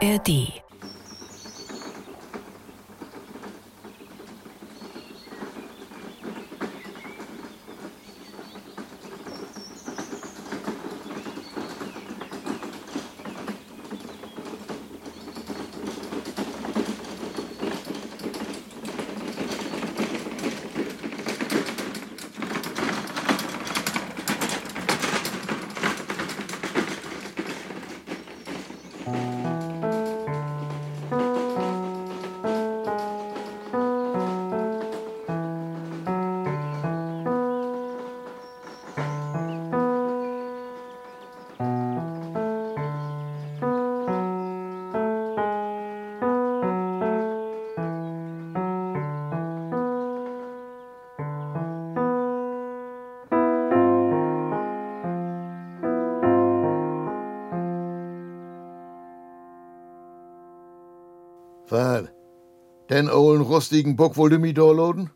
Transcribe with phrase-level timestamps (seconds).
[0.00, 0.67] ARD
[62.98, 65.10] Den ollen rostigen Bock wollt du mich da loden?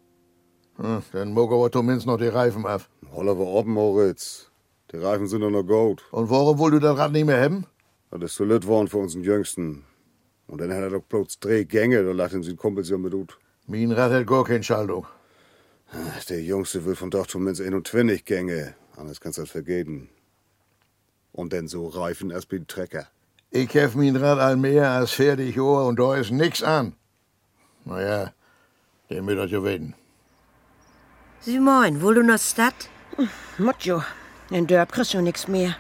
[0.77, 2.89] Hm, dann mag aber zumindest noch die Reifen ab.
[3.12, 4.52] Holla wir ab, Moritz.
[4.92, 6.05] Die Reifen sind doch noch gut.
[6.12, 7.66] Und warum wollt du das Rad nicht mehr haben?
[8.12, 9.84] Das ist zu lit worden für unseren Jüngsten.
[10.47, 13.14] Und dann hat er doch bloß drei Gänge, da lacht ihm sein Kumpel ja mit
[13.14, 13.36] ut.
[13.66, 15.05] Mein Rad hat gar keine Schaltung.
[15.91, 18.77] Ach, Der Jüngste will von doch zumindest 21 Gänge.
[18.96, 20.08] Anders kannst du das vergeben.
[21.33, 23.08] Und dann so Reifen erst wie ein Trecker.
[23.50, 26.94] Ich hef mein Rad all mehr als 40 Jahre und da ist nix an.
[27.84, 28.33] Naja,
[29.11, 29.94] der wird das ja weten.
[31.41, 32.89] Sie moin, wohl du noch Stadt?
[33.58, 34.02] Motjo,
[34.50, 35.77] in Dörp kriegst du nix mehr.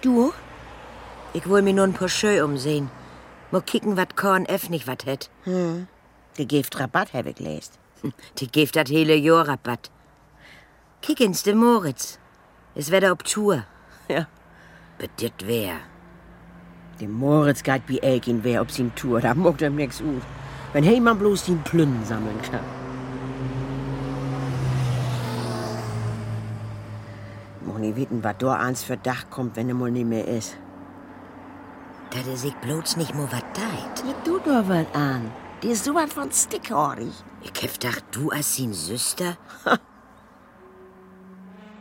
[0.00, 0.32] Du?
[1.34, 2.90] Ich will mir nur ein paar Schö umsehen.
[3.50, 5.30] Mal kicken, wat Korn F nicht wat het.
[5.44, 5.86] Hm.
[6.38, 7.72] Die Gift Rabatt hab ich gelesen.
[8.38, 9.90] Die gibt dat hele Jahr Rabatt.
[11.02, 12.18] Kick ins de Moritz.
[12.74, 13.64] Es wär da ob Tour.
[14.08, 14.26] Ja.
[14.98, 15.76] Bedit wär.
[17.00, 20.22] Der Moritz geht wie Elgin wär ob sie Tour, da mogt ihm nix ut.
[20.72, 22.64] Wenn Heymann bloß den Plünnen sammeln kann.
[27.66, 30.56] Moch nie wissen, was da ans für Dach kommt, wenn er mal nicht mehr ist.
[32.10, 34.04] Dat is ich bloß nicht mo wat deit.
[34.06, 35.30] Ja, du doch was an.
[35.62, 37.12] Die ist so was von stickhorrig.
[37.42, 39.36] Ich hef dacht, du as sin Süster?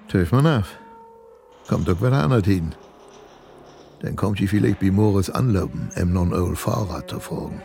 [0.08, 0.78] Töf man auf.
[1.68, 2.76] Kommt doch wieder andere Tiden.
[4.02, 7.62] Dann kommt die vielleicht bei Moritz anlaufen, em non ol Fahrrad zu fragen.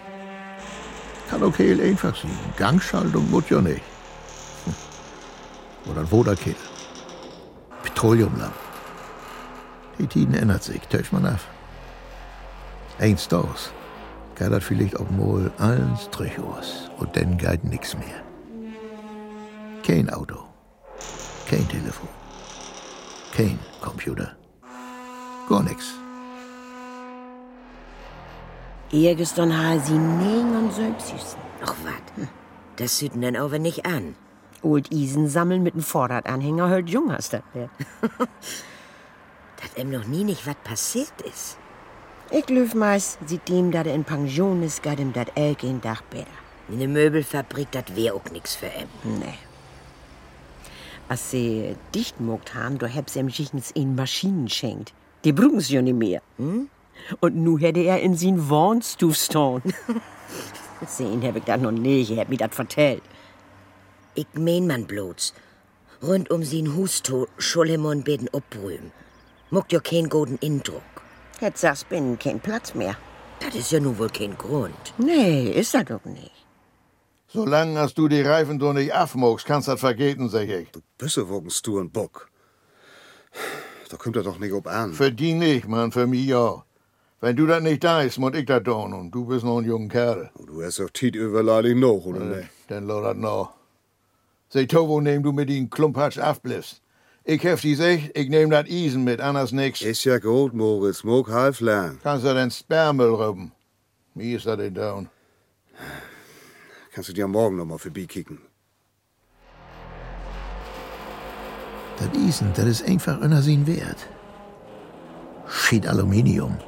[1.29, 2.31] Kann heel einfach sein.
[2.57, 3.83] Gangschaltung muss ja nicht.
[5.91, 6.57] Oder ein Woderkehl.
[7.83, 8.55] Petroleumlamp.
[9.99, 11.47] Die Tiden ändert sich, töf man auf.
[12.99, 13.73] Eins dos.
[14.37, 18.23] Geht das vielleicht auch mal eins durch aus und dann geht nix mehr.
[19.83, 20.45] Kein Auto.
[21.49, 22.09] Kein Telefon.
[23.35, 24.37] Kein Computer.
[25.49, 25.95] Gar nix.
[28.93, 31.39] Irgendwann ha sie neng und selbstsüßen.
[31.63, 32.29] Ach wat.
[32.77, 34.15] Das süden denn aber nicht an.
[34.63, 37.69] Old Isen sammeln mit dem Vorratanhänger hört jung hast das wär.
[39.61, 41.57] Dat em noch nie nicht wat passiert is.
[42.31, 46.27] Ich löf meist, seitdem da der in Pension ist, geht ihm dat Elgin Dach besser.
[46.69, 48.89] In ne Möbelfabrik, dat wär auch nix für em.
[49.05, 49.39] Nee.
[51.09, 54.93] Als sie dicht mogt haben, da hab sie ihm schichtens in Maschinen schenkt.
[55.25, 56.21] Die brauchen sie ja nicht mehr.
[56.39, 56.69] Hm?
[57.21, 58.43] Und nu hätte er in sin
[59.13, 59.63] stehen.
[60.87, 63.03] Sehen hab ich das noch nicht, er hat mir das vertellt.
[64.15, 65.35] Ich mein man bloß.
[66.03, 68.93] Rund um sin Husto Schulemon beten obbrühen.
[69.51, 70.83] Mogt ja kein guten Indruck.
[71.41, 72.97] Jetzt sagst binnen kein Platz mehr.
[73.41, 74.95] Das ist ja nun wohl kein Grund.
[74.99, 76.33] Nee, ist er doch nicht.
[77.29, 80.71] Solange als du die Reifen so nicht aufmogst, kannst du das vergeten, sag ich.
[80.71, 82.31] Du Büsse wogenst du ein Bock.
[83.91, 84.93] Da kommt er doch nicht ob an.
[84.93, 86.65] Für die nicht, Mann, für mich ja.
[87.21, 89.65] Wenn du das nicht da ist, muss ich das tun und du bist noch ein
[89.65, 90.31] junger Kerl.
[90.47, 92.51] Du hast doch Tiet überleidig noch, oder nicht?
[92.69, 93.55] Dann lo dat noch.
[94.51, 96.83] Seh Tovo, nehm du mit den Klumpatsch aufbliffst.
[97.25, 99.81] Ich hef die Sech, ich nehm dat Isen mit, anders nix.
[99.81, 101.05] Ist ja gut, Moritz.
[101.05, 101.99] Mog half lang.
[102.03, 103.53] Kannst du den Sperrmüll rüben.
[104.15, 105.09] Mir ist das in down.
[106.93, 108.39] Kannst du dir morgen noch mal vorbeikicken.
[111.99, 114.07] Das Isen, das ist einfach einer sein Wert.
[115.49, 116.59] Schied Aluminium.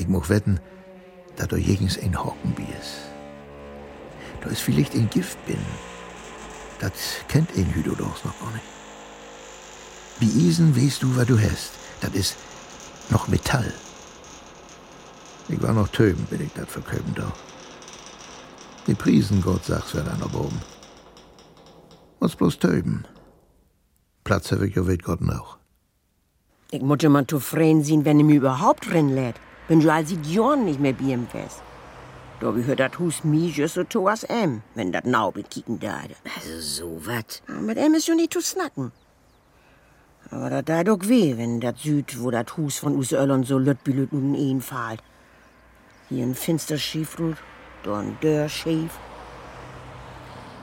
[0.00, 0.58] Ich muss wetten,
[1.36, 3.00] dass da jegens ein Hockenbier ist.
[4.40, 5.58] Da ist vielleicht ein Gift bin.
[6.78, 6.92] Das
[7.28, 8.64] kennt ein Hüdo doch noch gar nicht.
[10.18, 11.72] Wie Isen weißt du, was du hast.
[12.00, 12.36] Das ist
[13.10, 13.74] noch Metall.
[15.50, 17.38] Ich war noch töben, wenn ich das verköpen darf.
[18.86, 20.62] Die Priesen, Gott wer da noch oben.
[22.20, 23.04] Muss bloß töben.
[24.24, 25.58] Platz habe ich ja weet Gott noch.
[26.70, 29.36] Ich muss ja mal zufrieden sein, wenn er mir überhaupt rennen lädt.
[29.70, 31.62] Bin schon als Jahren nicht mehr ihm fest.
[32.40, 36.16] Da gehört das Hus mi just so to as em, wenn dat Naubel kicken dade.
[36.34, 37.40] Also so wat.
[37.46, 38.90] Mit em ist schon nicht zu snacken.
[40.32, 43.58] Aber dat da doch weh, wenn dat Süd, wo dat Hus von us Öllern so
[43.58, 45.04] lüttbülüt nun een fahlt.
[46.08, 47.36] Hier ein finster Schiefrut,
[47.84, 48.98] da ein Dörr schief.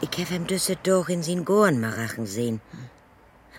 [0.01, 2.60] Ich hab ihm düsse doch in sin Gorn marachen sehen.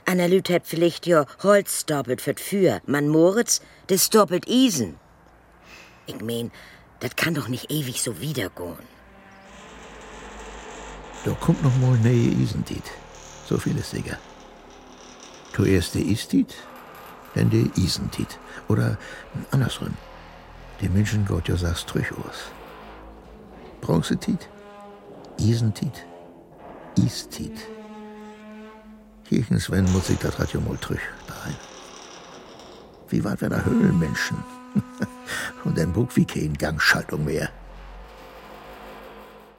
[0.04, 2.82] Anna Lüt hat vielleicht ja Holz doppelt für Für.
[2.84, 4.96] Man Moritz, des doppelt Isen.
[6.08, 6.50] Ich mein,
[7.00, 8.88] das kann doch nicht ewig so wiedergehen.
[11.24, 12.90] Da kommt noch mal neue Isentiet.
[13.46, 14.16] So viel ist sicher.
[15.54, 16.54] Zuerst der Istit,
[17.34, 18.38] dann der Isentiet.
[18.68, 18.96] Oder
[19.50, 19.94] andersrum.
[20.80, 22.52] Die Menschen Gott ja sagst trüch aus.
[23.80, 24.48] Bronzetit,
[25.38, 26.06] Isentiet,
[26.96, 27.58] Istit.
[29.28, 31.56] Kirchenswen muss ich das Radio mal trüch daheim.
[33.08, 34.57] Wie weit wir da Höhlenmenschen?
[35.64, 37.50] Und dann Buch wie kein Gangschaltung mehr.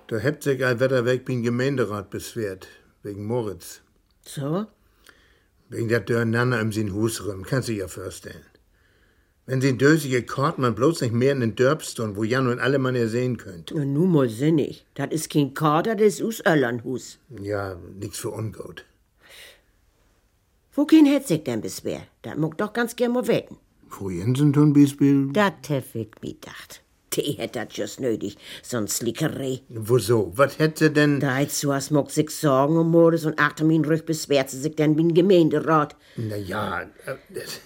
[0.07, 2.67] Da hebt sich ein Wetterweg bin Gemeinderat beschwert,
[3.03, 3.81] wegen Moritz.
[4.25, 4.65] So?
[5.69, 8.43] Wegen der Dörnanne im sin Hus rum, kannst du dir ja vorstellen.
[9.49, 12.77] Wenn sie dösige Kort man bloß nicht mehr in den Dörbstun, wo Jan und alle
[12.77, 13.71] man ja sehen könnt.
[13.75, 14.85] Na, nu mal sinnig.
[14.93, 17.17] Dat is kein Kader, das is us Öllernhus.
[17.41, 18.85] Ja, nix für ungut.
[20.73, 22.03] Wo kein sich denn Beswehr?
[22.21, 23.57] Dat muck doch ganz gern mal wetten.
[23.89, 25.31] Frau Jensen tun Beispiel.
[25.33, 26.81] Dat hef ich mi dacht.
[27.15, 29.61] Die hätt dat just nötig, sonst Slickerei.
[29.69, 30.31] Wieso?
[30.35, 31.19] Was hätte sie denn?
[31.19, 34.59] Da hätt so as muck sich Sorgen um Mordes und achter min Rück beschwert sie
[34.59, 35.95] sich denn bin Gemeinderat.
[36.15, 37.59] Na ja, äh, das,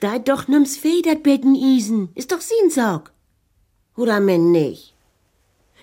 [0.00, 2.08] Da doch nimm's weh, dat Betten Isen.
[2.14, 3.12] Ist doch sin Sorg.
[3.96, 4.94] Oder men nicht?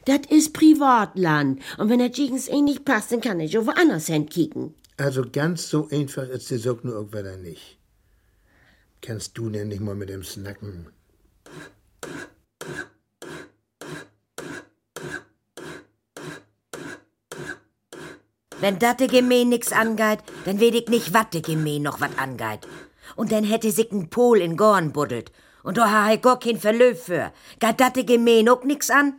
[0.05, 1.61] Dat is Privatland.
[1.77, 4.73] Und wenn der Jigens eh nicht passt, dann kann ich auch woanders hinkicken.
[4.97, 7.77] also ganz so einfach ist die Sache nur wieder nicht.
[9.01, 10.87] Kannst du denn nicht mal mit dem Snacken?
[18.59, 22.19] Wenn dat de Gemein nix angeht, dann weet ich nicht, wat de Gemein noch wat
[22.19, 22.67] angeht.
[23.15, 25.31] Und dann hätte sich ein Pol in Gorn buddelt.
[25.63, 27.33] Und da ha ich gar kein Verlöf für.
[27.59, 29.15] Geht dat de Gemein auch nix an?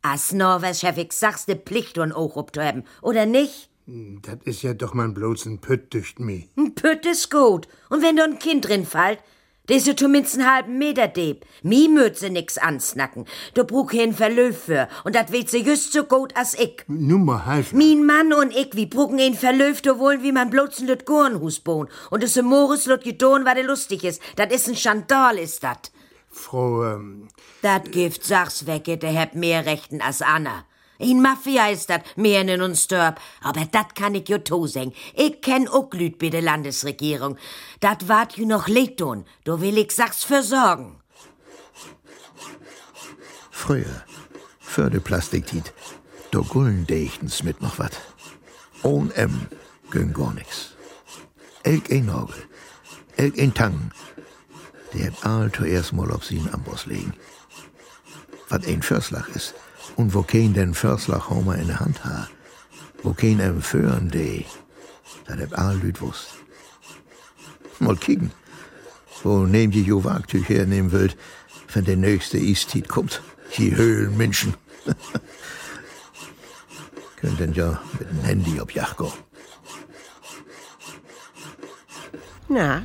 [0.00, 3.68] As Norwes Chef, ich sag's de Pflicht und auch obtuhaben, oder nicht?
[3.86, 6.48] Das ist ja doch mal bloß ein Pütt durch mich.
[6.56, 7.68] Ein Pütt ist gut.
[7.88, 9.20] Und wenn da ein Kind drin fällt,
[9.68, 11.44] des ist zumindest einen halben Meter deep.
[11.62, 13.26] Mi mütze nix ansnacken.
[13.54, 14.88] Du bruch hin Verlöf für.
[15.04, 16.84] Und dat weet sie just so gut as ich.
[16.88, 17.72] Nun mal halt.
[17.72, 21.60] Min Mann und ich, wie bruchen ihn verlöft, wohl wie man bloß ein Lüt Gornhus
[21.60, 21.88] bohn.
[22.10, 24.20] Und es Moris Lüt gedon, weil der lustig ist.
[24.36, 25.90] Dat is ein Schandal, ist dat.
[26.28, 27.28] Frau, ähm,
[27.62, 30.64] Dat Gift, sag's weg, der hebt mehr Rechten as Anna.
[30.98, 33.20] In Mafia ist dat, mehr in uns Dörp.
[33.42, 34.92] Aber dat kann ich jo to seng.
[35.14, 37.36] Ich kenn auch Lüt bei der Landesregierung.
[37.80, 39.24] Dat wart ju noch Leton.
[39.44, 40.96] Do will ich sag's versorgen.
[43.50, 44.04] Früher,
[44.60, 45.00] für de
[46.30, 48.00] da gullen dächtens mit noch wat.
[48.82, 49.48] Ohn M
[49.90, 50.74] gön gar nix.
[51.62, 52.44] Elk ein Nagel,
[53.16, 53.90] elk ein Tang,
[54.92, 57.14] der hat all zuerst mal auf sin Amboss legen.
[58.48, 59.54] Wat ein Förslach is,
[59.96, 62.28] und wo kein den Förslach homer in der Hand ha,
[63.02, 64.44] wo kein em fören de,
[65.26, 66.28] dat hat all Lüt wusst.
[67.78, 68.30] Mal kicken,
[69.22, 71.16] wo nehmt ihr jo Wagtüch hernehmen wollt,
[71.72, 73.22] wenn der nächste Istit kommt.
[73.56, 74.54] Die Höhlenmenschen.
[77.16, 79.12] Könnt denn ja mit dem Handy auf Jagd gehen.
[82.48, 82.84] Na,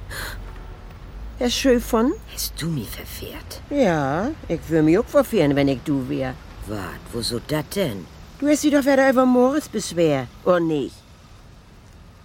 [1.37, 2.13] Herr Schöfon?
[2.33, 3.61] Hast du mich verfehrt?
[3.69, 6.35] Ja, ich würde mich auch verfehren, wenn ich du wär.
[6.67, 8.05] Wart, wo so dat denn?
[8.39, 10.95] Du hast dich doch wieder über Moritz beschwer, oder nicht?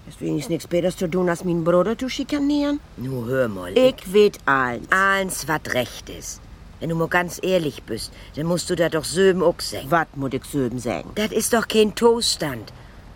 [0.07, 2.79] Hast wenigstens nichts Besseres zu tun, als meinen Bruder zu schikanieren?
[2.97, 3.77] Nu hör mal.
[3.77, 4.87] Ich weet eins.
[4.91, 6.41] Eins, wat recht ist.
[6.79, 9.91] Wenn du mal ganz ehrlich bist, dann musst du da doch söben auch sagen.
[9.91, 11.11] Was muss ich söben sagen?
[11.15, 12.73] Das ist doch kein Toaststand.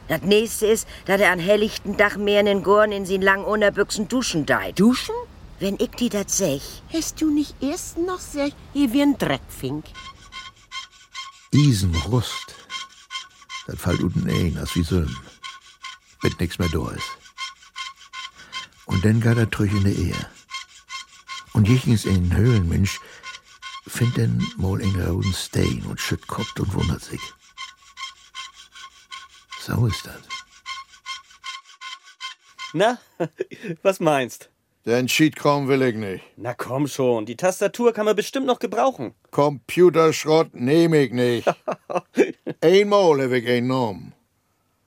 [0.08, 3.44] Das nächste ist, dass er an helllichten Dach mehr in den Gorn in sin langen
[3.44, 4.80] Unterbüchsen duschen deit.
[4.80, 5.14] Duschen?
[5.60, 6.60] Wenn ich dir das sag,
[6.92, 9.84] Hast du nicht erst noch sehr hier wie ein Dreckfink?
[11.52, 12.54] Isenrust.
[13.66, 15.16] Das fällt unten ein, als wie Sülm.
[16.22, 17.10] Wenn nix mehr da ist.
[18.86, 20.30] Und dann geht er durch in die Ehe.
[21.52, 23.00] Und jichens ein Höhlenmensch
[23.86, 27.20] findet dann mal einen roten Stein und schütt Kopf und wundert sich.
[29.60, 30.20] So ist das.
[32.72, 32.98] Na,
[33.82, 34.49] was meinst?
[34.86, 36.24] Den Cheatkram will ich nicht.
[36.36, 39.14] Na komm schon, die Tastatur kann man bestimmt noch gebrauchen.
[39.30, 41.46] Computerschrott nehme ich nicht.
[42.62, 44.14] Einmal habe ich einen genommen.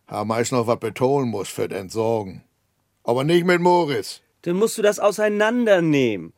[0.08, 2.44] Hab meist noch was betonen muss für den Entsorgen.
[3.04, 4.22] Aber nicht mit Moritz.
[4.44, 6.34] Dann musst du das auseinandernehmen.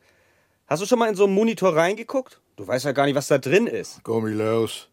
[0.66, 2.40] Hast du schon mal in so einen Monitor reingeguckt?
[2.56, 4.00] Du weißt ja gar nicht, was da drin ist.
[4.02, 4.88] Komm los.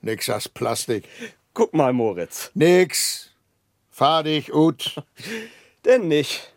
[0.00, 1.04] Nix aus Plastik.
[1.52, 2.50] Guck mal, Moritz.
[2.54, 3.30] Nix.
[3.90, 5.02] Fahr dich, ut.
[5.84, 6.49] Denn nicht.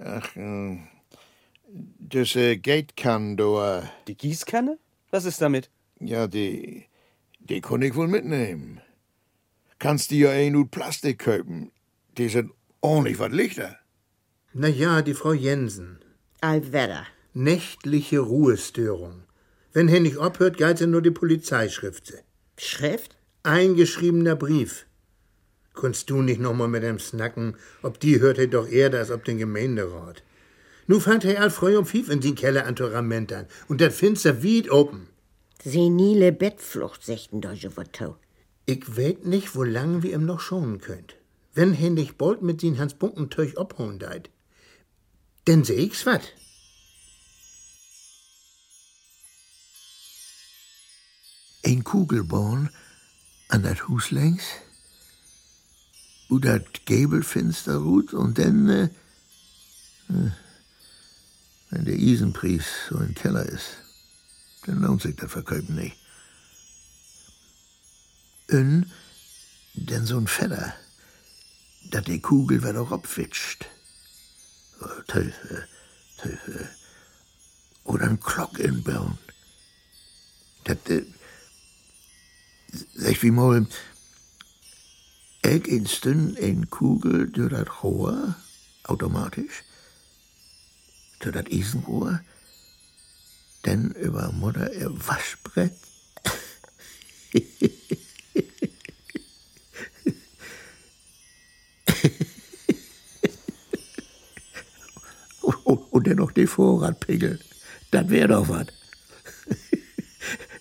[0.00, 0.78] Ach, äh,
[1.98, 3.90] das äh, Gate kann da.
[4.06, 4.78] Die Gießkanne?
[5.10, 5.70] Was ist damit?
[6.00, 6.86] Ja, die.
[7.40, 8.80] Die kann ich wohl mitnehmen.
[9.78, 11.72] Kannst dir ja ein ut Plastik kaufen.
[12.18, 12.50] Die sind
[12.80, 13.78] ordentlich was lichter.
[14.52, 16.00] Na ja, die Frau Jensen.
[16.40, 17.06] Allwetter.
[17.32, 19.22] Nächtliche Ruhestörung.
[19.72, 22.22] Wenn er nicht abhört, galt ja nur die Polizeischrifte.
[22.58, 23.16] Schrift?
[23.44, 24.87] Eingeschriebener Brief.
[25.78, 29.12] Kunst du nicht noch mal mit dem Snacken, ob die hört er doch eher als
[29.12, 30.24] ob den Gemeinderat.
[30.88, 33.92] Nu fand er all früh um Fief in den Keller an Torament an und dat
[33.92, 35.06] Finster weit open.
[35.62, 38.16] Senile Bettflucht, sechten deutsche Worto.
[38.66, 41.14] Ich weet nicht, wo lang wir ihm noch schonen könnt.
[41.54, 44.30] Wenn nicht bald mit den Hans Bunkentöch abholen deit.
[45.46, 46.34] Denn seh ich's wat.
[51.64, 52.70] Ein Kugelborn
[53.48, 54.42] an dat Hus längs,
[56.28, 58.84] wo dat Gäbelfinster ruht und dann, äh,
[60.08, 60.30] äh,
[61.70, 63.78] wenn der Isenpries so im Keller ist,
[64.66, 65.96] dann lohnt sich das Verkäufen nicht.
[68.50, 68.90] Und
[69.74, 70.74] denn so ein Fedder,
[71.90, 73.66] dat die Kugel wieder abwitscht.
[74.80, 75.66] Oh, Teufel,
[76.18, 76.68] Teufel.
[77.84, 79.18] Oder ein Glock in Birn.
[80.64, 81.04] Dat, äh,
[82.94, 83.66] sag wie mal,
[85.50, 88.34] ich instün ein Kugel durch das Rohr,
[88.84, 89.64] automatisch,
[91.20, 92.20] durch das Isenrohr,
[93.62, 95.72] dann über Mutter ihr Waschbrett.
[105.42, 107.40] und, und dann noch die Vorratpickel.
[107.90, 108.66] Das wär doch was.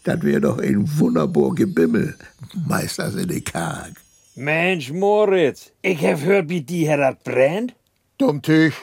[0.03, 2.17] Das wär doch ein wunderbar Gebimmel,
[2.53, 4.06] meisters in die Karg.
[4.37, 7.73] Mensch, Moritz, ich hab gehört, wie die Herr brennt.
[8.19, 8.75] Dummtüch.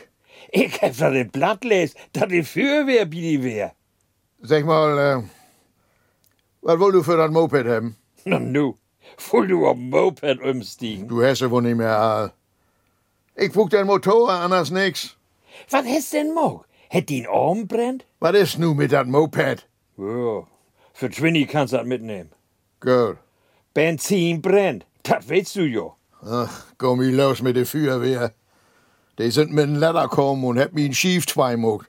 [0.51, 3.73] Ich hab da den Blatt les, dat die Feuerwehr wie die wär.
[4.43, 5.23] Sag mal, äh,
[6.61, 7.95] was wollt du für das Moped haben?
[8.25, 8.75] Na nu,
[9.17, 11.07] voll du auf Moped umstiegen.
[11.07, 12.33] Du hast ja wohl nicht mehr all.
[13.37, 15.17] Ich fuck dein Motor, anders nix.
[15.71, 16.67] Was hast denn Mog?
[16.89, 18.05] Hätt die Arm brennt?
[18.19, 19.69] Was ist nu mit dat Moped?
[19.99, 20.49] Ja,
[20.95, 22.33] für Twinny kannst du das mitnehmen.
[22.81, 23.19] Gut.
[23.73, 25.95] Benzin brennt, das weißt du ja.
[26.23, 28.33] Ach, komm ich los mit der Feuerwehr.
[29.19, 31.89] Die sind mit dem Leder gekommen und hat mich Schief zweimuckt.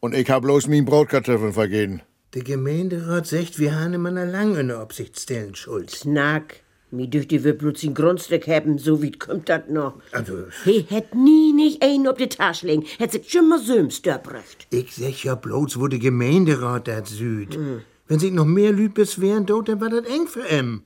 [0.00, 2.02] Und ich hab bloß min Brotkartoffeln vergeben.
[2.34, 5.90] Der Gemeinderat sagt, wir haben immer lang in der Obsicht stellen schuld.
[6.02, 6.60] Knack.
[6.90, 9.94] Mir dürfte wir bloß ein Grundstück haben, so wie kommt das noch.
[10.12, 14.00] Also, He hätt nie nicht einen auf die Tasche legen, hätt sich schon mal söms
[14.02, 14.66] dörbröcht.
[14.70, 17.58] ich sag ja bloß, wo der Gemeinderat dat süd.
[18.06, 20.82] Wenn sich noch mehr Lüd beschweren dort, dann war das eng für em.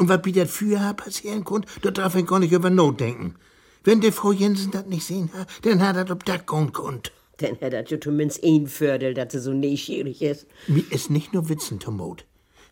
[0.00, 3.34] Und was wie dat früher passieren konnte, da darf ich gar nicht über Not denken.
[3.84, 7.12] Wenn die Frau Jensen dat nicht sehen hat, dann hat dat ob dat gehen konnt.
[7.38, 10.46] Denn hätt dat ja zumindest ein Fördel, dass sie so neugierig ist.
[10.68, 12.24] Mir ist nicht nur Witzen, Tomot.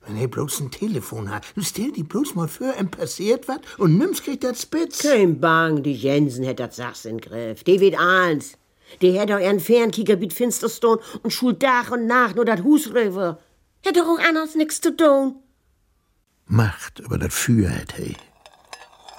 [0.07, 3.61] Wenn er bloß ein Telefon hat, du stell die bloß mal für, em passiert wat
[3.77, 5.03] und nimmst kriegt dat spitz.
[5.03, 7.63] Kein Bang, die Jensen hätt dat Sachs in Griff.
[7.63, 8.57] Die wird eins.
[9.03, 12.95] Die hätt auch ihren Fernkicker mit Finsterstone und schult Dach und Nacht nur dat Hus
[12.95, 13.39] rüber.
[13.83, 15.35] Doch auch anders nix zu tun.
[16.51, 18.17] Macht über das Feuer hat he.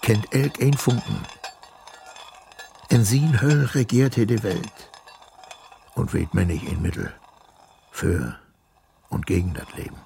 [0.01, 1.23] Kennt elk ein Funken.
[2.89, 4.89] In sin Höll regiert he die Welt.
[5.93, 7.13] Und weht männig in Mittel.
[7.91, 8.39] Für
[9.09, 9.97] und gegen das Leben.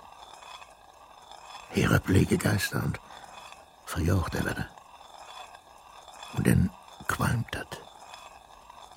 [1.73, 2.99] Ihre Pflege geisternd
[3.85, 4.67] verjocht er werde.
[6.33, 6.69] Und dann
[7.07, 7.81] qualmt dat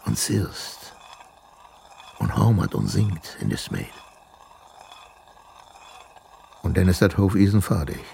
[0.04, 0.94] und zirst
[2.18, 4.05] und haumert und singt in des Mädel.
[6.76, 8.04] Und dann ist das Hofisen fertig.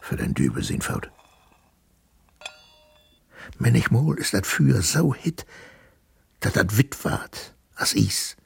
[0.00, 1.08] Für den Dübel sin Faut.
[3.58, 5.46] Manchmal ist das Feuer so hit,
[6.40, 8.36] dass das witt ward, as Is.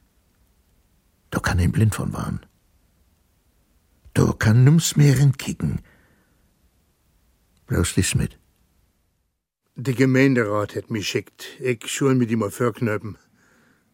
[1.31, 2.45] Da kann ein blind von waren.
[4.13, 5.81] Da kann nimm's mehr entkicken.
[7.69, 8.39] Bloß lies mit.
[9.75, 11.59] Der Gemeinderat hat mich schickt.
[11.61, 13.17] Ich schul mit ihm mal verknöpen.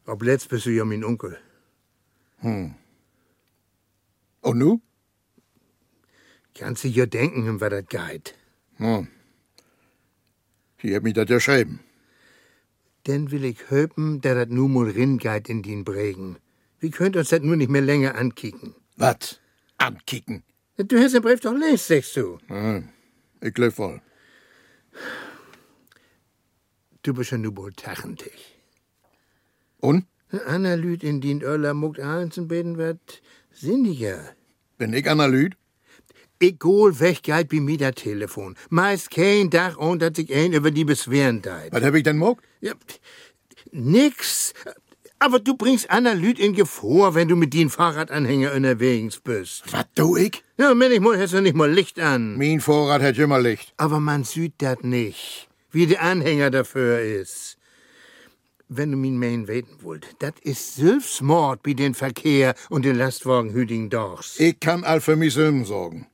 [0.06, 1.38] Ob letzt bist du ja mein Onkel.
[4.42, 4.80] Und nu?
[6.54, 8.34] Kannst du ja denken, was das geht.
[8.76, 9.08] Hm.
[10.82, 11.80] Die hat mich das ja schreiben.
[13.06, 16.36] Denn will ich höpen, der dat nu mal ringeht in den Bregen.
[16.80, 18.74] Wie könnt uns das nur nicht mehr länger ankicken?
[18.96, 19.40] Was?
[19.78, 20.42] Ankicken?
[20.76, 22.38] Du hast den Brief doch lest, sagst du.
[22.48, 22.88] Hm.
[23.40, 24.00] Ich glaub wohl.
[27.02, 28.58] Du bist ja nu wohl tachendig.
[29.78, 30.06] Und?
[30.46, 33.22] Anna Lüd in den Öller muckt Alensen beten wird
[33.62, 34.34] sinniger.
[34.78, 35.56] Bin ich Analyt?
[36.40, 38.56] Weg Geld bei mir das Telefon.
[38.68, 41.72] Meist kein Tag, ohne dass ich ein über die Beschweren deit.
[41.72, 42.44] Was hab ich denn mogt?
[42.60, 42.72] Ja,
[43.70, 44.52] nix.
[45.20, 49.62] Aber du bringst Anna Lüd in Gefahr, wenn du mit den Fahrradanhänger unterwegs bist.
[49.70, 50.42] Was tu ich?
[50.58, 52.36] Ja, wenn ich mal, hast du nicht mal Licht an.
[52.36, 53.72] Mein Vorrat hat immer Licht.
[53.76, 57.56] Aber man sieht dat nicht, wie der Anhänger dafür ist.
[58.74, 63.52] Wenn du min Main weten wollt, dat ist Sülfsmord bei den Verkehr und den Lastwagen
[63.52, 64.40] Hüding Dochs.
[64.40, 66.06] Ich kann all für mich Söhnen sorgen.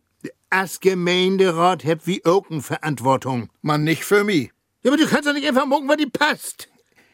[0.51, 3.49] Als Gemeinderat habt wie eine Verantwortung.
[3.63, 4.51] Man nicht für mich.
[4.83, 6.69] Ja, aber du kannst doch nicht einfach morgen, was die passt.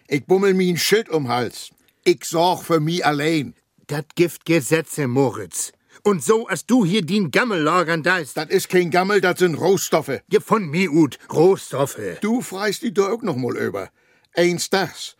[0.09, 1.73] Ich bummel mir ein Schild um Hals.
[2.05, 3.55] Ich sorg für mich allein.
[3.87, 5.73] Dat gibt Gesetze, Moritz.
[6.05, 9.57] Und so, als du hier den Gammel lagern deist, Das ist kein Gammel, das sind
[9.57, 10.23] Rohstoffe.
[10.31, 12.19] ja von mir ut, Rohstoffe.
[12.23, 13.91] Du freist die auch noch mal über.
[14.35, 15.17] Eins das,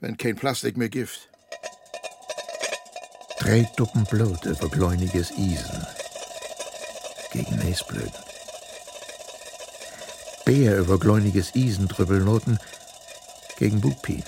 [0.00, 1.28] wenn kein Plastik mehr Gift.
[3.40, 5.86] Drei Duppen Blut über gläuniges Isen.
[7.32, 8.12] Gegen Näsblöden.
[10.44, 12.58] Bär über gläuniges Isen Drübbelnoten
[13.58, 14.22] gegen Bugpin.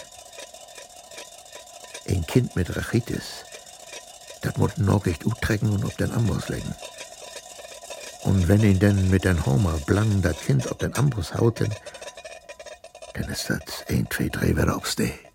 [2.09, 3.45] Ein Kind mit Rachitis,
[4.43, 6.75] das muss noch echt utrecken und auf den Amboss legen.
[8.25, 11.71] Und wenn ihn denn mit den Homer blang das Kind auf den Amboss haut, dann,
[13.31, 15.30] ist das ein, zwei, drei wieder aufs Deh.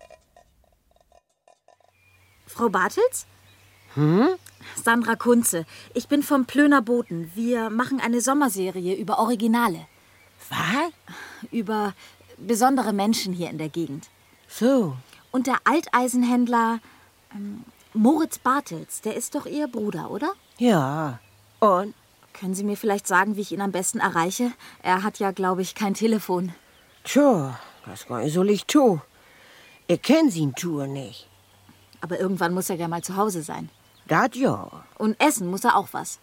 [2.56, 3.26] Frau Bartels?
[3.96, 4.28] Hm?
[4.82, 5.66] Sandra Kunze.
[5.92, 7.30] Ich bin vom Plöner Boten.
[7.34, 9.86] Wir machen eine Sommerserie über Originale.
[10.48, 11.50] Was?
[11.50, 11.92] Über
[12.38, 14.08] besondere Menschen hier in der Gegend.
[14.48, 14.96] So.
[15.32, 16.80] Und der Alteisenhändler
[17.34, 20.32] ähm, Moritz Bartels, der ist doch Ihr Bruder, oder?
[20.56, 21.18] Ja.
[21.60, 21.94] Und?
[22.32, 24.50] Können Sie mir vielleicht sagen, wie ich ihn am besten erreiche?
[24.82, 26.54] Er hat ja, glaube ich, kein Telefon.
[27.04, 29.02] Tja, das kann ich tun.
[29.88, 31.28] Ich kenn sie Tour nicht.
[32.06, 33.68] Aber irgendwann muss er ja mal zu Hause sein.
[34.06, 34.70] Das ja.
[34.96, 36.20] Und essen muss er auch was.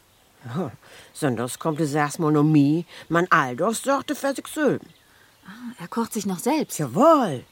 [0.53, 0.71] Hm.
[1.11, 2.85] Sonders kommt es erstmal nur mi.
[3.09, 4.87] Man Aldos sorgte für sich selben.
[5.77, 6.79] Er kocht sich noch selbst.
[6.79, 7.43] Jawohl.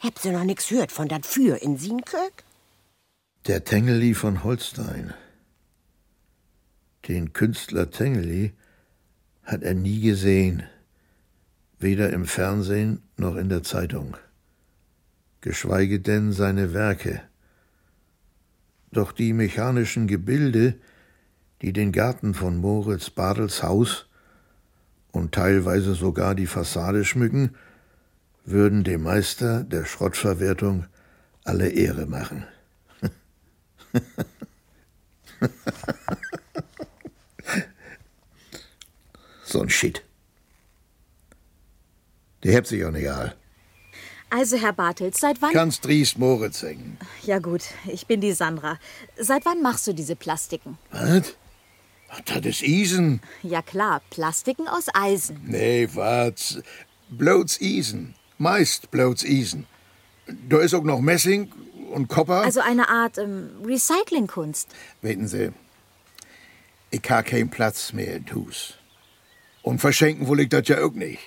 [0.00, 2.44] Habt ihr noch nix hört von dat Für in Sienkirk?
[3.48, 5.12] Der Tengeli von Holstein.
[7.06, 8.54] Den Künstler Tengeli
[9.42, 10.62] hat er nie gesehen,
[11.78, 14.16] weder im Fernsehen noch in der Zeitung,
[15.42, 17.20] geschweige denn seine Werke.
[18.94, 20.76] Doch die mechanischen Gebilde,
[21.62, 24.06] die den Garten von Moritz Badels Haus
[25.10, 27.56] und teilweise sogar die Fassade schmücken,
[28.44, 30.86] würden dem Meister der Schrottverwertung
[31.42, 32.44] alle Ehre machen.
[39.44, 40.04] so ein Shit.
[42.44, 43.34] Der hebt sich auch nicht all.
[44.36, 45.52] Also, Herr Bartels, seit wann?
[45.52, 46.98] Kannst Dries Moritz singen.
[47.22, 48.80] ja gut, ich bin die Sandra.
[49.16, 50.76] Seit wann machst du diese Plastiken?
[50.90, 51.36] Was?
[52.08, 53.20] Ach, Das ist Isen.
[53.44, 55.40] Ja klar, Plastiken aus Eisen.
[55.46, 56.60] Nee, was?
[57.10, 58.14] Bloß Isen.
[58.38, 59.66] Meist bloß Isen.
[60.48, 61.52] Da ist auch noch Messing
[61.92, 62.40] und Kopper.
[62.42, 64.68] Also eine Art ähm, Recyclingkunst.
[65.00, 65.52] Weten Sie,
[66.90, 68.74] ich hab keinen Platz mehr in Hus.
[69.62, 71.20] Und verschenken will ich das ja auch nicht.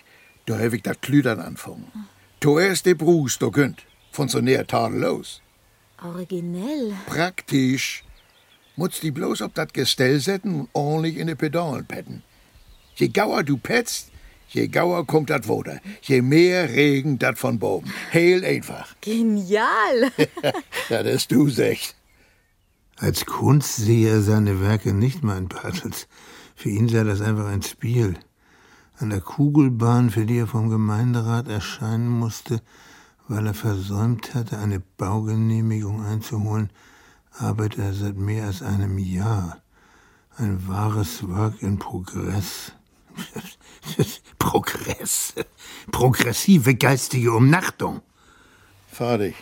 [0.45, 1.89] Da hab ich das Klüdern anfangen.
[1.93, 2.01] Da
[2.41, 3.85] erst der Brus, da könnt.
[4.11, 5.41] Von so näher tadellos.
[6.03, 6.93] Originell.
[7.07, 8.03] Praktisch.
[8.75, 12.23] Muss die bloß auf das Gestell setzen und ordentlich in die Pedalen petten.
[12.95, 14.11] Je gauer du petzt,
[14.49, 15.79] je gauer kommt dat Woder.
[16.01, 17.91] Je mehr Regen dat von Boben.
[18.13, 18.95] Heil einfach.
[19.01, 20.11] Genial.
[20.89, 21.95] das ist du secht.
[22.97, 26.07] Als Kunst sehe er seine Werke nicht, mein Bartels.
[26.55, 28.17] Für ihn sei das einfach ein Spiel.
[28.99, 32.61] An der Kugelbahn, für die er vom Gemeinderat erscheinen musste,
[33.27, 36.71] weil er versäumt hatte, eine Baugenehmigung einzuholen,
[37.37, 39.61] arbeitet er seit mehr als einem Jahr.
[40.37, 42.71] Ein wahres Werk in Progress.
[44.39, 45.35] Progress.
[45.91, 48.01] Progressive geistige Umnachtung.
[48.87, 49.35] Fertig.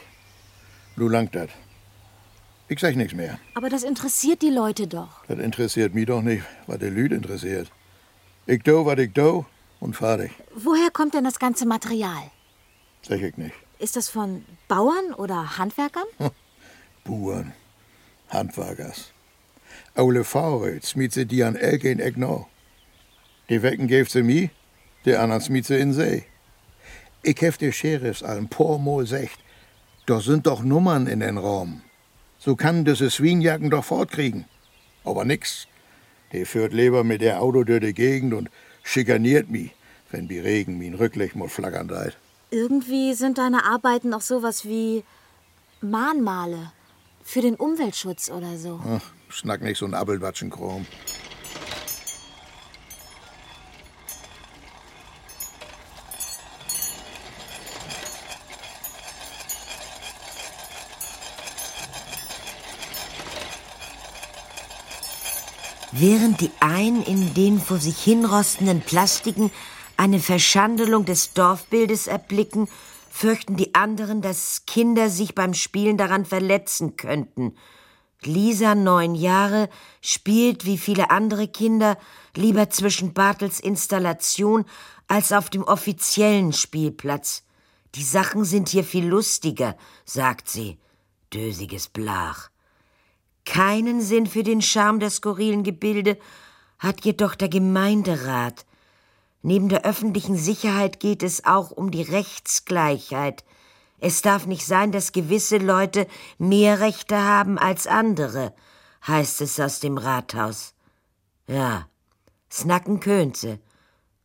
[0.97, 1.49] Du langt dat.
[2.67, 3.39] Ich sag nichts mehr.
[3.53, 5.23] Aber das interessiert die Leute doch.
[5.27, 7.71] Das interessiert mich doch nicht, was der Lüd interessiert.
[8.47, 9.45] Ich do, was ich do
[9.79, 10.31] und fertig.
[10.53, 12.31] Woher kommt denn das ganze Material?
[13.01, 13.55] Sag ich nicht.
[13.79, 16.05] Ist das von Bauern oder Handwerkern?
[17.03, 17.53] Buren,
[18.29, 19.11] Handwerkers.
[19.95, 22.47] Ole Faure smiet sie die an Elke in Egnau.
[23.49, 24.49] Die Wecken gäf sie mi,
[25.05, 26.25] die anderen smiet sie in See.
[27.23, 29.39] Ich hef der Sheriffs allen pormol secht,
[30.05, 31.81] da sind doch Nummern in den Raum.
[32.37, 34.45] So kann diese Swinjacken doch fortkriegen.
[35.03, 35.67] Aber nix.
[36.31, 38.49] Der führt lieber mit der Auto durch die Gegend und
[38.83, 39.71] schikaniert mi,
[40.11, 42.17] wenn bi Regen min Rücklicht mal flackern deit.
[42.51, 45.03] Irgendwie sind deine Arbeiten auch sowas wie
[45.81, 46.71] Mahnmale.
[47.23, 48.79] Für den Umweltschutz oder so.
[48.87, 50.85] Ach, schnack nicht so ein Abelwatschenkrom.
[65.97, 69.49] Während die einen in den vor sich hinrostenden Plastiken
[69.95, 72.67] eine Verschandelung des Dorfbildes erblicken,
[73.09, 77.55] fürchten die anderen, dass Kinder sich beim Spielen daran verletzen könnten.
[78.23, 79.69] Lisa, neun Jahre,
[80.01, 81.97] spielt wie viele andere Kinder
[82.35, 84.65] lieber zwischen Bartels Installation
[85.07, 87.43] als auf dem offiziellen Spielplatz.
[87.95, 90.77] Die Sachen sind hier viel lustiger, sagt sie.
[91.31, 92.49] Dösiges Blach.
[93.45, 96.17] Keinen Sinn für den Charme der skurrilen Gebilde
[96.79, 98.65] hat jedoch der Gemeinderat.
[99.41, 103.45] Neben der öffentlichen Sicherheit geht es auch um die Rechtsgleichheit.
[103.99, 108.53] Es darf nicht sein, dass gewisse Leute mehr Rechte haben als andere,
[109.07, 110.73] heißt es aus dem Rathaus.
[111.47, 111.87] Ja,
[112.51, 113.59] snacken könnt sie.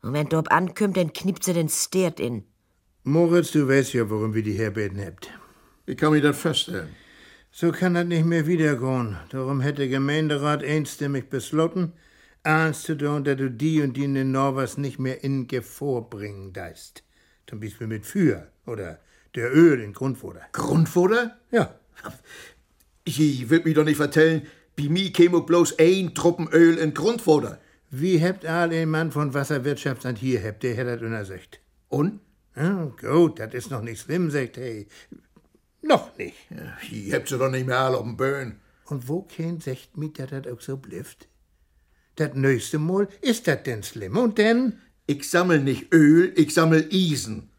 [0.03, 2.45] Und wenn dort ankommt, dann knippt sie den Stiert in.
[3.05, 5.31] Moritz, du weißt ja, warum wir die herbeten habt.
[5.85, 6.95] Wie kann ich das feststellen?
[7.53, 9.17] So kann das nicht mehr wiedergehen.
[9.31, 11.93] Darum hätte der Gemeinderat einstimmig beschlossen,
[12.43, 16.09] ernst zu tun, dass du die und die in den Norwers nicht mehr in Gefahr
[16.09, 17.03] bringen darfst.
[17.49, 19.01] Zum Beispiel mit Feuer oder
[19.35, 20.43] der Öl in Grundfutter.
[20.53, 21.37] Grundfutter?
[21.51, 21.75] Ja.
[23.05, 27.59] Ich will mich doch nicht vertellen, bei mir käme bloß ein Truppen Öl in Grundfutter.
[27.91, 31.61] Wie habt all ein Mann von Wasserwirtschaftsamt hier habt, der das untersucht.
[31.89, 32.21] Und?
[32.55, 34.87] Ja, gut, das ist noch nicht schlimm, sagt hey.
[35.83, 36.37] Noch nicht.
[36.51, 38.61] Ja, ich habt sie doch nicht mehr alle auf dem Böen.
[38.85, 41.29] Und wo kein sagt mir, dass das auch so blifft?
[42.17, 44.17] Das nächste Mal ist das denn schlimm.
[44.17, 44.79] Und denn?
[45.07, 47.51] Ich sammel nicht Öl, ich sammel Isen.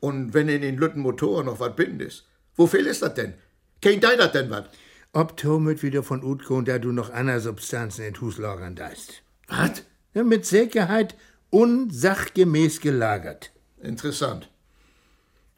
[0.00, 3.34] Und wenn in den Lütten Motor noch was binden ist, wo viel ist das denn?
[3.80, 4.64] Kein dein das denn was?
[5.12, 9.22] Ob Tomit wieder von Utko, da du noch andere Substanzen in Hus lagern darfst.
[9.48, 9.82] Was?
[10.14, 11.16] Ja, mit Sicherheit
[11.50, 13.52] unsachgemäß gelagert.
[13.80, 14.50] Interessant.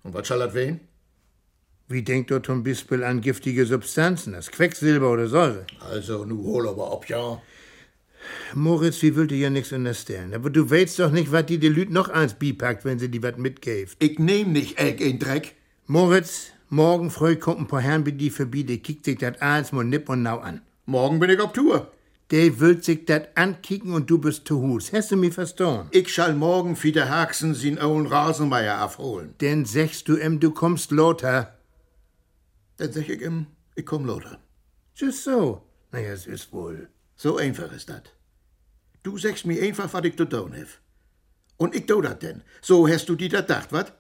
[0.02, 0.80] Und was soll das wehen?
[1.86, 5.66] Wie denkt dort zum Beispiel an giftige Substanzen, das Quecksilber oder Säure?
[5.80, 7.42] Also, nu hol aber ab, ja.
[8.54, 10.32] Moritz, wie will dir ja nichts unterstellen.
[10.32, 13.22] Aber du weißt doch nicht, was die die Lüt noch eins bipackt, wenn sie die
[13.22, 14.02] wat mitgäft.
[14.02, 15.56] Ich nehm nicht Egg in Dreck.
[15.86, 19.72] Moritz, morgen früh kommt ein paar Herren bei die vorbei, die kickt sich dat eins
[19.72, 20.62] mal nipp und nau an.
[20.86, 21.90] Morgen bin ich auf Tour.
[22.30, 24.90] Der will sich dat ankicken und du bist zu Hus.
[24.94, 25.88] Hast du mich verstanden?
[25.90, 29.34] Ich schall morgen der Haxen sin own Rasenmeier abholen.
[29.42, 31.53] Denn sagst du ihm, du kommst Lothar.
[32.76, 34.38] Dann sag ich ihm, ich komm Lothar.
[34.94, 35.62] Just so.
[35.92, 36.88] Naja, es ist wohl.
[37.16, 38.02] So einfach ist das.
[39.02, 40.68] Du sagst mir einfach, was ich zu tun hab.
[41.56, 42.42] Und ich tu dat denn.
[42.62, 43.92] So hast du dir dat gedacht, wat?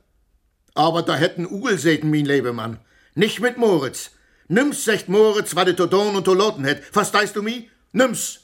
[0.74, 2.80] Aber da hätten Ugel säten, mein Lebemann.
[3.14, 4.10] Nicht mit Moritz.
[4.48, 6.82] Nimm's, sagt Moritz, was ich zu tun und zu loten hätt.
[6.84, 7.70] Verstehst du mi?
[7.92, 8.40] Nimm's.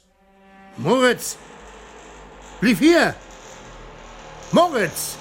[0.76, 1.36] Moritz!
[2.60, 3.14] Blieb hier!
[4.52, 5.16] Moritz!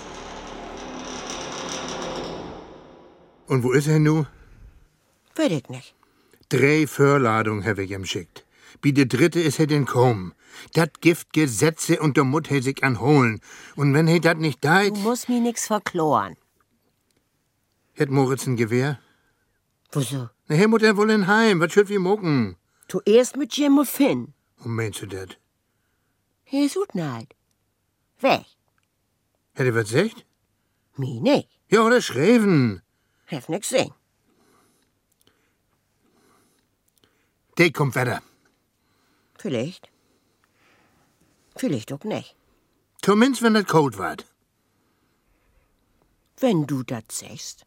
[3.48, 4.26] Und wo ist er nu?
[5.40, 5.96] Weiß ich nicht.
[6.50, 8.46] Drei Förladungen habe ich ihm schickt.
[8.82, 10.34] Wie der dritte ist er denn kaum.
[10.74, 13.40] Dat Gift Gesetze und der Mut he sich anholen.
[13.78, 16.36] Und wenn he dat nicht deit, Du musst mir nix verkloren.
[17.94, 19.00] hätt Moritz ein Gewehr?
[19.94, 20.30] Wieso?
[20.48, 21.60] Na, he mut er wohl in Heim.
[21.62, 22.58] Was schütt wie mucken?
[22.90, 24.34] Zuerst mit Jim und Finn.
[24.64, 25.38] Und meinst du dat?
[26.44, 27.30] Hier ist gut neid.
[28.20, 28.46] Weg.
[29.54, 30.26] Hätt er was gesagt?
[30.98, 31.48] Mi nicht.
[31.70, 32.82] Ja, oder schreiben.
[33.26, 33.94] Hef nix sehen.
[37.60, 38.22] Der kommt weiter.
[39.38, 39.90] Vielleicht.
[41.58, 42.38] Vielleicht auch nicht.
[43.02, 44.26] Zumindest, wenn das kalt ward.
[46.38, 47.66] Wenn du das sagst.